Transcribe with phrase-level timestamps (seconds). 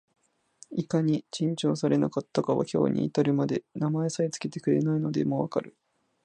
[0.71, 5.77] いかに珍重されなかったかは、今日に至るまで名前さえつけてくれないのでも分かる